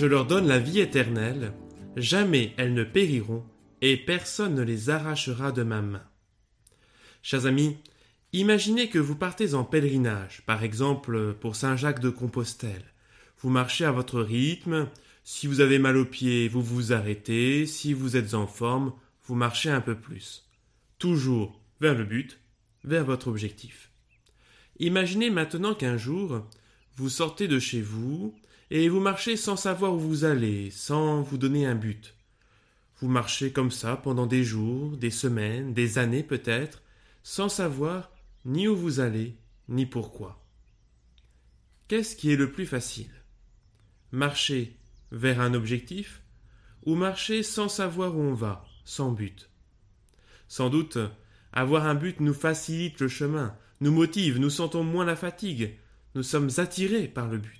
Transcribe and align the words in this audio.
je 0.00 0.06
leur 0.06 0.24
donne 0.24 0.46
la 0.46 0.58
vie 0.58 0.80
éternelle, 0.80 1.52
jamais 1.94 2.54
elles 2.56 2.72
ne 2.72 2.84
périront, 2.84 3.44
et 3.82 3.98
personne 3.98 4.54
ne 4.54 4.62
les 4.62 4.88
arrachera 4.88 5.52
de 5.52 5.62
ma 5.62 5.82
main. 5.82 6.02
Chers 7.20 7.44
amis, 7.44 7.76
imaginez 8.32 8.88
que 8.88 8.98
vous 8.98 9.14
partez 9.14 9.52
en 9.52 9.62
pèlerinage, 9.62 10.40
par 10.46 10.64
exemple 10.64 11.34
pour 11.34 11.54
Saint 11.54 11.76
Jacques 11.76 12.00
de 12.00 12.08
Compostelle. 12.08 12.94
Vous 13.40 13.50
marchez 13.50 13.84
à 13.84 13.92
votre 13.92 14.22
rythme, 14.22 14.88
si 15.22 15.46
vous 15.46 15.60
avez 15.60 15.78
mal 15.78 15.98
aux 15.98 16.06
pieds, 16.06 16.48
vous 16.48 16.62
vous 16.62 16.94
arrêtez, 16.94 17.66
si 17.66 17.92
vous 17.92 18.16
êtes 18.16 18.32
en 18.32 18.46
forme, 18.46 18.94
vous 19.24 19.34
marchez 19.34 19.68
un 19.68 19.82
peu 19.82 19.96
plus. 19.96 20.48
Toujours 20.98 21.60
vers 21.82 21.94
le 21.94 22.04
but, 22.04 22.40
vers 22.84 23.04
votre 23.04 23.28
objectif. 23.28 23.90
Imaginez 24.78 25.28
maintenant 25.28 25.74
qu'un 25.74 25.98
jour, 25.98 26.46
vous 26.96 27.10
sortez 27.10 27.48
de 27.48 27.58
chez 27.58 27.82
vous 27.82 28.34
et 28.70 28.88
vous 28.88 29.00
marchez 29.00 29.36
sans 29.36 29.56
savoir 29.56 29.94
où 29.94 29.98
vous 29.98 30.24
allez, 30.24 30.70
sans 30.70 31.22
vous 31.22 31.38
donner 31.38 31.66
un 31.66 31.74
but. 31.74 32.14
Vous 33.00 33.08
marchez 33.08 33.52
comme 33.52 33.70
ça 33.70 33.96
pendant 33.96 34.26
des 34.26 34.44
jours, 34.44 34.96
des 34.96 35.10
semaines, 35.10 35.74
des 35.74 35.98
années 35.98 36.22
peut-être, 36.22 36.82
sans 37.22 37.48
savoir 37.48 38.12
ni 38.44 38.68
où 38.68 38.76
vous 38.76 39.00
allez, 39.00 39.36
ni 39.68 39.86
pourquoi. 39.86 40.44
Qu'est-ce 41.88 42.14
qui 42.14 42.30
est 42.30 42.36
le 42.36 42.52
plus 42.52 42.66
facile? 42.66 43.10
Marcher 44.12 44.76
vers 45.10 45.40
un 45.40 45.54
objectif 45.54 46.22
ou 46.84 46.94
marcher 46.94 47.42
sans 47.42 47.68
savoir 47.68 48.16
où 48.16 48.20
on 48.20 48.34
va, 48.34 48.64
sans 48.84 49.10
but? 49.10 49.50
Sans 50.46 50.70
doute, 50.70 50.98
avoir 51.52 51.86
un 51.86 51.94
but 51.94 52.20
nous 52.20 52.34
facilite 52.34 53.00
le 53.00 53.08
chemin, 53.08 53.56
nous 53.80 53.92
motive, 53.92 54.38
nous 54.38 54.50
sentons 54.50 54.84
moins 54.84 55.04
la 55.04 55.16
fatigue, 55.16 55.76
nous 56.14 56.22
sommes 56.22 56.50
attirés 56.58 57.08
par 57.08 57.28
le 57.28 57.38
but. 57.38 57.59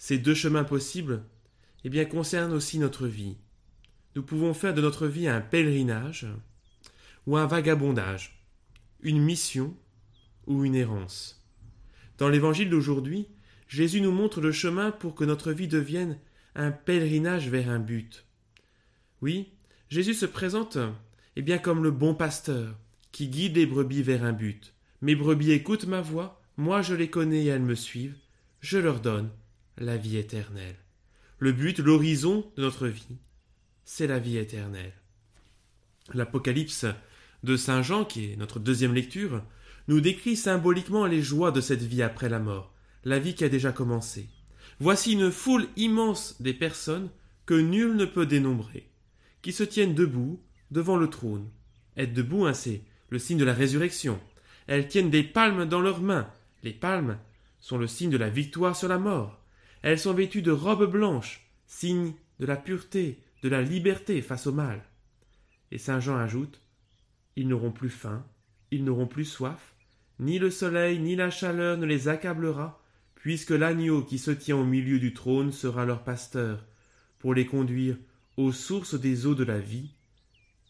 Ces 0.00 0.16
deux 0.16 0.34
chemins 0.34 0.64
possibles, 0.64 1.24
eh 1.84 1.90
bien, 1.90 2.06
concernent 2.06 2.54
aussi 2.54 2.78
notre 2.78 3.06
vie. 3.06 3.36
Nous 4.16 4.22
pouvons 4.22 4.54
faire 4.54 4.72
de 4.72 4.80
notre 4.80 5.06
vie 5.06 5.28
un 5.28 5.42
pèlerinage 5.42 6.26
ou 7.26 7.36
un 7.36 7.44
vagabondage, 7.44 8.42
une 9.02 9.20
mission 9.20 9.76
ou 10.46 10.64
une 10.64 10.74
errance. 10.74 11.46
Dans 12.16 12.30
l'évangile 12.30 12.70
d'aujourd'hui, 12.70 13.28
Jésus 13.68 14.00
nous 14.00 14.10
montre 14.10 14.40
le 14.40 14.52
chemin 14.52 14.90
pour 14.90 15.14
que 15.14 15.24
notre 15.24 15.52
vie 15.52 15.68
devienne 15.68 16.18
un 16.54 16.70
pèlerinage 16.72 17.50
vers 17.50 17.68
un 17.68 17.78
but. 17.78 18.24
Oui, 19.20 19.52
Jésus 19.90 20.14
se 20.14 20.24
présente 20.24 20.78
eh 21.36 21.42
bien 21.42 21.58
comme 21.58 21.82
le 21.82 21.90
bon 21.90 22.14
pasteur 22.14 22.74
qui 23.12 23.28
guide 23.28 23.56
les 23.56 23.66
brebis 23.66 24.02
vers 24.02 24.24
un 24.24 24.32
but. 24.32 24.72
Mes 25.02 25.14
brebis 25.14 25.52
écoutent 25.52 25.86
ma 25.86 26.00
voix, 26.00 26.40
moi 26.56 26.80
je 26.80 26.94
les 26.94 27.10
connais 27.10 27.44
et 27.44 27.48
elles 27.48 27.60
me 27.60 27.74
suivent, 27.74 28.16
je 28.62 28.78
leur 28.78 29.00
donne 29.00 29.28
la 29.80 29.96
vie 29.96 30.18
éternelle. 30.18 30.76
Le 31.38 31.52
but, 31.52 31.78
l'horizon 31.78 32.46
de 32.56 32.62
notre 32.62 32.86
vie, 32.86 33.16
c'est 33.86 34.06
la 34.06 34.18
vie 34.18 34.36
éternelle. 34.36 34.92
L'Apocalypse 36.12 36.84
de 37.42 37.56
Saint 37.56 37.80
Jean, 37.82 38.04
qui 38.04 38.30
est 38.30 38.36
notre 38.36 38.60
deuxième 38.60 38.94
lecture, 38.94 39.42
nous 39.88 40.02
décrit 40.02 40.36
symboliquement 40.36 41.06
les 41.06 41.22
joies 41.22 41.50
de 41.50 41.62
cette 41.62 41.82
vie 41.82 42.02
après 42.02 42.28
la 42.28 42.38
mort, 42.38 42.74
la 43.04 43.18
vie 43.18 43.34
qui 43.34 43.42
a 43.42 43.48
déjà 43.48 43.72
commencé. 43.72 44.28
Voici 44.80 45.12
une 45.12 45.30
foule 45.30 45.66
immense 45.76 46.40
des 46.40 46.54
personnes 46.54 47.08
que 47.46 47.54
nul 47.54 47.96
ne 47.96 48.04
peut 48.04 48.26
dénombrer, 48.26 48.86
qui 49.40 49.52
se 49.52 49.64
tiennent 49.64 49.94
debout 49.94 50.42
devant 50.70 50.98
le 50.98 51.08
trône. 51.08 51.48
Être 51.96 52.12
debout, 52.12 52.44
hein, 52.44 52.54
c'est 52.54 52.82
le 53.08 53.18
signe 53.18 53.38
de 53.38 53.44
la 53.44 53.54
résurrection. 53.54 54.20
Elles 54.66 54.88
tiennent 54.88 55.10
des 55.10 55.24
palmes 55.24 55.64
dans 55.64 55.80
leurs 55.80 56.02
mains. 56.02 56.30
Les 56.62 56.72
palmes 56.72 57.18
sont 57.60 57.78
le 57.78 57.86
signe 57.86 58.10
de 58.10 58.18
la 58.18 58.28
victoire 58.28 58.76
sur 58.76 58.88
la 58.88 58.98
mort. 58.98 59.39
Elles 59.82 59.98
sont 59.98 60.14
vêtues 60.14 60.42
de 60.42 60.50
robes 60.50 60.90
blanches, 60.90 61.48
signe 61.66 62.12
de 62.38 62.46
la 62.46 62.56
pureté, 62.56 63.22
de 63.42 63.48
la 63.48 63.62
liberté 63.62 64.20
face 64.22 64.46
au 64.46 64.52
mal. 64.52 64.82
Et 65.70 65.78
saint 65.78 66.00
Jean 66.00 66.16
ajoute 66.16 66.60
Ils 67.36 67.48
n'auront 67.48 67.72
plus 67.72 67.90
faim, 67.90 68.26
ils 68.70 68.84
n'auront 68.84 69.06
plus 69.06 69.24
soif, 69.24 69.74
ni 70.18 70.38
le 70.38 70.50
soleil 70.50 70.98
ni 70.98 71.16
la 71.16 71.30
chaleur 71.30 71.78
ne 71.78 71.86
les 71.86 72.08
accablera, 72.08 72.82
puisque 73.14 73.50
l'agneau 73.50 74.02
qui 74.02 74.18
se 74.18 74.30
tient 74.30 74.56
au 74.56 74.64
milieu 74.64 74.98
du 74.98 75.14
trône 75.14 75.52
sera 75.52 75.84
leur 75.84 76.04
pasteur, 76.04 76.64
pour 77.18 77.34
les 77.34 77.46
conduire 77.46 77.96
aux 78.36 78.52
sources 78.52 78.94
des 78.94 79.26
eaux 79.26 79.34
de 79.34 79.44
la 79.44 79.58
vie, 79.58 79.94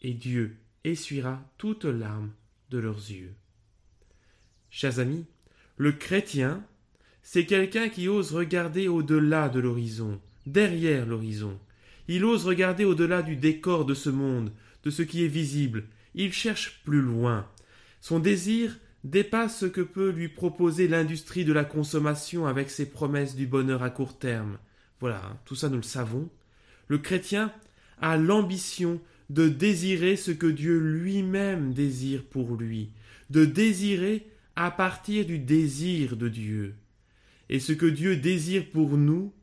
et 0.03 0.15
Dieu 0.15 0.57
essuiera 0.85 1.43
toute 1.59 1.85
larme 1.85 2.31
de 2.71 2.79
leurs 2.79 3.11
yeux. 3.11 3.35
Chers 4.71 4.99
amis, 4.99 5.27
le 5.77 5.93
chrétien, 5.93 6.65
c'est 7.33 7.47
quelqu'un 7.47 7.89
qui 7.89 8.09
ose 8.09 8.33
regarder 8.33 8.89
au-delà 8.89 9.49
de 9.49 9.61
l'horizon, 9.61 10.21
derrière 10.47 11.07
l'horizon. 11.07 11.57
Il 12.09 12.25
ose 12.25 12.45
regarder 12.45 12.85
au-delà 12.85 13.23
du 13.23 13.37
décor 13.37 13.85
de 13.85 13.95
ce 13.95 14.11
monde, 14.11 14.51
de 14.83 14.91
ce 14.91 15.03
qui 15.03 15.25
est 15.25 15.29
visible. 15.29 15.85
Il 16.17 16.33
cherche 16.33 16.83
plus 16.85 17.01
loin. 17.01 17.47
Son 18.01 18.19
désir 18.19 18.77
dépasse 19.05 19.61
ce 19.61 19.67
que 19.67 19.81
peut 19.81 20.11
lui 20.11 20.27
proposer 20.27 20.89
l'industrie 20.89 21.45
de 21.45 21.53
la 21.53 21.63
consommation 21.65 22.49
avec 22.49 22.69
ses 22.69 22.91
promesses 22.91 23.37
du 23.37 23.47
bonheur 23.47 23.85
à 23.85 23.91
court 23.91 24.19
terme. 24.19 24.59
Voilà, 24.99 25.23
hein, 25.25 25.39
tout 25.45 25.55
ça 25.55 25.69
nous 25.69 25.77
le 25.77 25.83
savons. 25.83 26.29
Le 26.89 26.99
chrétien 26.99 27.53
a 28.01 28.17
l'ambition 28.17 29.01
de 29.29 29.49
désirer 29.49 30.17
ce 30.17 30.33
que 30.33 30.49
Dieu 30.49 30.81
lui-même 30.81 31.75
désire 31.75 32.25
pour 32.25 32.57
lui, 32.57 32.91
de 33.31 33.45
désirer 33.45 34.27
à 34.57 34.73
partir 34.73 35.27
du 35.27 35.39
désir 35.39 36.17
de 36.17 36.29
Dieu. 36.29 36.75
Et 37.53 37.59
ce 37.59 37.73
que 37.73 37.87
Dieu 37.87 38.17
désire 38.17 38.71
pour 38.71 38.97
nous, 38.97 39.35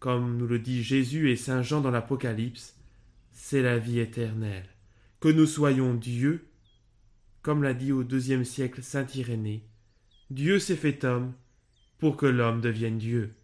comme 0.00 0.36
nous 0.36 0.46
le 0.46 0.58
dit 0.58 0.82
Jésus 0.82 1.30
et 1.30 1.36
Saint 1.36 1.62
Jean 1.62 1.80
dans 1.80 1.90
l'Apocalypse, 1.90 2.76
c'est 3.32 3.62
la 3.62 3.78
vie 3.78 4.00
éternelle. 4.00 4.68
Que 5.18 5.28
nous 5.28 5.46
soyons 5.46 5.94
Dieu, 5.94 6.46
comme 7.40 7.62
l'a 7.62 7.72
dit 7.72 7.90
au 7.90 8.04
deuxième 8.04 8.44
siècle 8.44 8.82
Saint 8.82 9.06
Irénée, 9.14 9.66
Dieu 10.28 10.58
s'est 10.58 10.76
fait 10.76 11.04
homme 11.04 11.32
pour 11.96 12.18
que 12.18 12.26
l'homme 12.26 12.60
devienne 12.60 12.98
Dieu. 12.98 13.34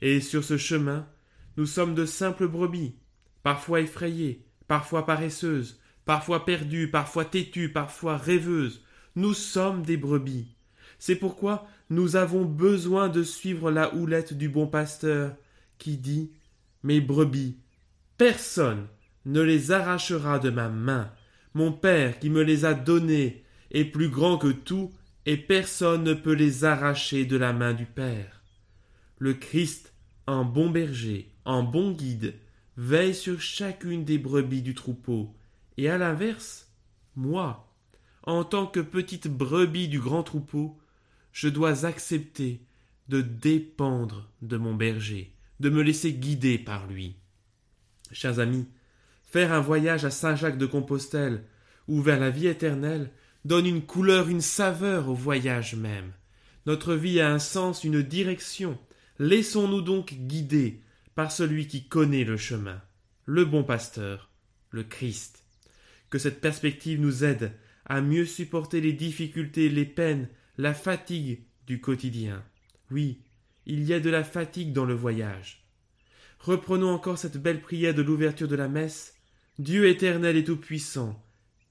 Et 0.00 0.20
sur 0.20 0.44
ce 0.44 0.56
chemin, 0.56 1.08
nous 1.56 1.66
sommes 1.66 1.96
de 1.96 2.06
simples 2.06 2.46
brebis, 2.46 2.94
parfois 3.42 3.80
effrayées, 3.80 4.46
parfois 4.68 5.06
paresseuses, 5.06 5.80
parfois 6.04 6.44
perdues, 6.44 6.88
parfois 6.88 7.24
têtues, 7.24 7.72
parfois 7.72 8.16
rêveuses. 8.16 8.84
Nous 9.16 9.34
sommes 9.34 9.82
des 9.82 9.96
brebis. 9.96 10.54
C'est 11.04 11.16
pourquoi 11.16 11.66
nous 11.90 12.14
avons 12.14 12.44
besoin 12.44 13.08
de 13.08 13.24
suivre 13.24 13.72
la 13.72 13.92
houlette 13.92 14.34
du 14.34 14.48
bon 14.48 14.68
pasteur, 14.68 15.34
qui 15.78 15.96
dit 15.96 16.30
Mes 16.84 17.00
brebis, 17.00 17.56
personne 18.18 18.86
ne 19.24 19.40
les 19.40 19.72
arrachera 19.72 20.38
de 20.38 20.50
ma 20.50 20.68
main. 20.68 21.10
Mon 21.54 21.72
Père 21.72 22.20
qui 22.20 22.30
me 22.30 22.44
les 22.44 22.64
a 22.64 22.72
données 22.74 23.42
est 23.72 23.84
plus 23.84 24.10
grand 24.10 24.38
que 24.38 24.52
tout, 24.52 24.92
et 25.26 25.36
personne 25.36 26.04
ne 26.04 26.14
peut 26.14 26.34
les 26.34 26.62
arracher 26.62 27.24
de 27.24 27.36
la 27.36 27.52
main 27.52 27.72
du 27.72 27.86
Père. 27.86 28.40
Le 29.18 29.34
Christ, 29.34 29.92
en 30.28 30.44
bon 30.44 30.70
berger, 30.70 31.34
en 31.44 31.64
bon 31.64 31.90
guide, 31.90 32.34
veille 32.76 33.16
sur 33.16 33.40
chacune 33.40 34.04
des 34.04 34.18
brebis 34.18 34.62
du 34.62 34.76
troupeau, 34.76 35.34
et 35.78 35.90
à 35.90 35.98
l'inverse, 35.98 36.70
moi, 37.16 37.68
en 38.22 38.44
tant 38.44 38.68
que 38.68 38.78
petite 38.78 39.26
brebis 39.26 39.88
du 39.88 39.98
grand 39.98 40.22
troupeau, 40.22 40.78
je 41.32 41.48
dois 41.48 41.86
accepter 41.86 42.60
de 43.08 43.20
dépendre 43.20 44.30
de 44.42 44.56
mon 44.56 44.74
berger, 44.74 45.34
de 45.60 45.70
me 45.70 45.82
laisser 45.82 46.12
guider 46.12 46.58
par 46.58 46.86
lui. 46.86 47.16
Chers 48.12 48.38
amis, 48.38 48.66
faire 49.24 49.52
un 49.52 49.60
voyage 49.60 50.04
à 50.04 50.10
Saint-Jacques 50.10 50.58
de 50.58 50.66
Compostelle 50.66 51.44
ou 51.88 52.00
vers 52.00 52.20
la 52.20 52.30
vie 52.30 52.46
éternelle 52.46 53.10
donne 53.44 53.66
une 53.66 53.82
couleur, 53.82 54.28
une 54.28 54.40
saveur 54.40 55.08
au 55.08 55.14
voyage 55.14 55.74
même. 55.74 56.12
Notre 56.66 56.94
vie 56.94 57.20
a 57.20 57.32
un 57.32 57.38
sens, 57.38 57.82
une 57.82 58.02
direction. 58.02 58.78
Laissons-nous 59.18 59.82
donc 59.82 60.14
guider 60.14 60.80
par 61.14 61.32
celui 61.32 61.66
qui 61.66 61.88
connaît 61.88 62.24
le 62.24 62.36
chemin, 62.36 62.80
le 63.24 63.44
bon 63.44 63.64
pasteur, 63.64 64.30
le 64.70 64.84
Christ. 64.84 65.42
Que 66.08 66.18
cette 66.18 66.40
perspective 66.40 67.00
nous 67.00 67.24
aide 67.24 67.52
à 67.84 68.00
mieux 68.00 68.26
supporter 68.26 68.80
les 68.80 68.92
difficultés, 68.92 69.68
les 69.68 69.84
peines, 69.84 70.28
la 70.58 70.74
fatigue 70.74 71.44
du 71.66 71.80
quotidien. 71.80 72.44
Oui, 72.90 73.22
il 73.66 73.84
y 73.84 73.94
a 73.94 74.00
de 74.00 74.10
la 74.10 74.24
fatigue 74.24 74.72
dans 74.72 74.84
le 74.84 74.94
voyage. 74.94 75.64
Reprenons 76.40 76.90
encore 76.90 77.18
cette 77.18 77.38
belle 77.38 77.62
prière 77.62 77.94
de 77.94 78.02
l'ouverture 78.02 78.48
de 78.48 78.56
la 78.56 78.68
messe. 78.68 79.14
Dieu 79.58 79.88
éternel 79.88 80.36
et 80.36 80.44
tout-puissant, 80.44 81.22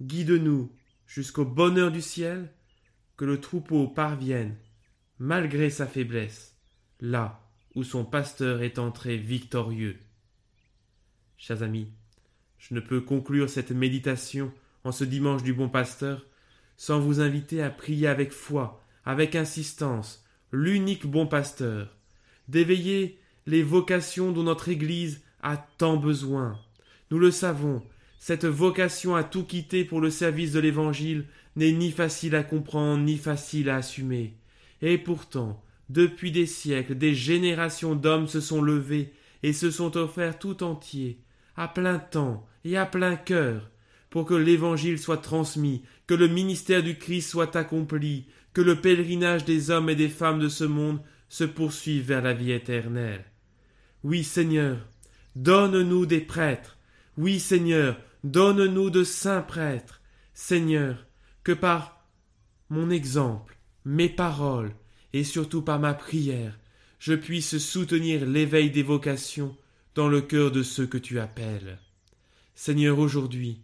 guide-nous 0.01 0.71
jusqu'au 1.07 1.45
bonheur 1.45 1.91
du 1.91 2.01
ciel, 2.01 2.51
que 3.17 3.25
le 3.25 3.39
troupeau 3.39 3.87
parvienne, 3.87 4.55
malgré 5.19 5.69
sa 5.69 5.85
faiblesse, 5.85 6.55
là 6.99 7.47
où 7.75 7.83
son 7.83 8.05
pasteur 8.05 8.61
est 8.61 8.79
entré 8.79 9.17
victorieux. 9.17 9.99
Chers 11.37 11.63
amis, 11.63 11.87
je 12.57 12.73
ne 12.73 12.79
peux 12.79 13.01
conclure 13.01 13.49
cette 13.49 13.71
méditation 13.71 14.53
en 14.83 14.91
ce 14.91 15.03
dimanche 15.03 15.43
du 15.43 15.53
bon 15.53 15.69
pasteur 15.69 16.25
sans 16.81 16.99
vous 16.99 17.19
inviter 17.19 17.61
à 17.61 17.69
prier 17.69 18.07
avec 18.07 18.31
foi, 18.31 18.83
avec 19.05 19.35
insistance, 19.35 20.25
l'unique 20.51 21.05
bon 21.05 21.27
pasteur, 21.27 21.95
d'éveiller 22.47 23.19
les 23.45 23.61
vocations 23.61 24.31
dont 24.31 24.41
notre 24.41 24.67
Église 24.67 25.21
a 25.43 25.57
tant 25.57 25.95
besoin. 25.95 26.59
Nous 27.11 27.19
le 27.19 27.29
savons, 27.29 27.83
cette 28.17 28.45
vocation 28.45 29.15
à 29.15 29.23
tout 29.23 29.43
quitter 29.43 29.85
pour 29.85 30.01
le 30.01 30.09
service 30.09 30.53
de 30.53 30.59
l'Évangile 30.59 31.25
n'est 31.55 31.71
ni 31.71 31.91
facile 31.91 32.33
à 32.33 32.41
comprendre 32.41 33.03
ni 33.03 33.17
facile 33.17 33.69
à 33.69 33.75
assumer. 33.75 34.33
Et 34.81 34.97
pourtant, 34.97 35.63
depuis 35.89 36.31
des 36.31 36.47
siècles, 36.47 36.95
des 36.95 37.13
générations 37.13 37.93
d'hommes 37.93 38.27
se 38.27 38.41
sont 38.41 38.63
levés 38.63 39.13
et 39.43 39.53
se 39.53 39.69
sont 39.69 39.95
offerts 39.97 40.39
tout 40.39 40.63
entiers, 40.63 41.19
à 41.55 41.67
plein 41.67 41.99
temps 41.99 42.43
et 42.65 42.75
à 42.75 42.87
plein 42.87 43.17
cœur, 43.17 43.69
pour 44.11 44.25
que 44.25 44.35
l'Évangile 44.35 44.99
soit 44.99 45.17
transmis, 45.17 45.81
que 46.05 46.13
le 46.13 46.27
ministère 46.27 46.83
du 46.83 46.97
Christ 46.97 47.29
soit 47.29 47.55
accompli, 47.55 48.25
que 48.53 48.61
le 48.61 48.79
pèlerinage 48.79 49.45
des 49.45 49.71
hommes 49.71 49.89
et 49.89 49.95
des 49.95 50.09
femmes 50.09 50.39
de 50.39 50.49
ce 50.49 50.65
monde 50.65 51.01
se 51.29 51.45
poursuive 51.45 52.05
vers 52.05 52.21
la 52.21 52.33
vie 52.33 52.51
éternelle. 52.51 53.23
Oui, 54.03 54.23
Seigneur, 54.25 54.77
donne-nous 55.37 56.05
des 56.05 56.19
prêtres. 56.19 56.77
Oui, 57.17 57.39
Seigneur, 57.39 57.97
donne-nous 58.25 58.89
de 58.89 59.05
saints 59.05 59.41
prêtres. 59.41 60.01
Seigneur, 60.33 61.07
que 61.45 61.53
par 61.53 62.05
mon 62.69 62.89
exemple, 62.89 63.57
mes 63.85 64.09
paroles, 64.09 64.73
et 65.13 65.23
surtout 65.23 65.61
par 65.61 65.79
ma 65.79 65.93
prière, 65.93 66.59
je 66.99 67.13
puisse 67.13 67.57
soutenir 67.57 68.25
l'éveil 68.25 68.71
des 68.71 68.83
vocations 68.83 69.55
dans 69.95 70.09
le 70.09 70.21
cœur 70.21 70.51
de 70.51 70.63
ceux 70.63 70.85
que 70.85 70.97
tu 70.97 71.19
appelles. 71.19 71.79
Seigneur, 72.55 72.99
aujourd'hui, 72.99 73.61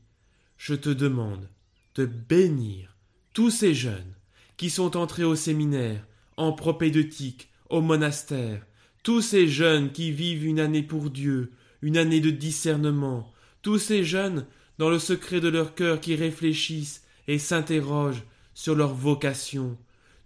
je 0.58 0.74
te 0.74 0.90
demande 0.90 1.50
de 1.96 2.06
bénir 2.06 2.96
tous 3.34 3.52
ces 3.52 3.74
jeunes 3.74 4.14
qui 4.58 4.70
sont 4.70 4.98
entrés 4.98 5.24
au 5.24 5.36
séminaire, 5.36 6.06
en 6.36 6.52
propédeutique, 6.52 7.50
au 7.70 7.82
monastère, 7.82 8.66
tous 9.04 9.22
ces 9.22 9.48
jeunes 9.48 9.92
qui 9.92 10.12
vivent 10.12 10.46
une 10.46 10.60
année 10.60 10.84
pour 10.84 11.10
Dieu, 11.10 11.52
une 11.82 11.98
année 11.98 12.20
de 12.20 12.32
discernement, 12.32 13.32
tous 13.62 13.78
ces 13.78 14.04
jeunes 14.04 14.46
dans 14.78 14.90
le 14.90 15.00
secret 15.00 15.40
de 15.40 15.48
leur 15.48 15.76
cœur 15.76 16.00
qui 16.00 16.16
réfléchissent 16.16 17.04
et 17.28 17.40
s'interrogent 17.40 18.24
sur 18.54 18.76
leur 18.76 18.94
vocation, 18.94 19.78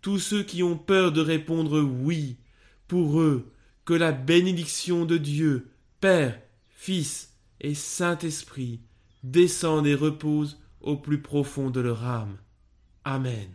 tous 0.01 0.19
ceux 0.19 0.43
qui 0.43 0.63
ont 0.63 0.77
peur 0.77 1.11
de 1.11 1.21
répondre 1.21 1.81
oui, 1.81 2.37
pour 2.87 3.19
eux, 3.19 3.51
que 3.85 3.93
la 3.93 4.11
bénédiction 4.11 5.05
de 5.05 5.17
Dieu, 5.17 5.67
Père, 5.99 6.39
Fils 6.69 7.33
et 7.59 7.75
Saint-Esprit 7.75 8.81
descendent 9.23 9.87
et 9.87 9.95
reposent 9.95 10.59
au 10.79 10.97
plus 10.97 11.21
profond 11.21 11.69
de 11.69 11.79
leur 11.79 12.03
âme. 12.03 12.37
Amen. 13.03 13.49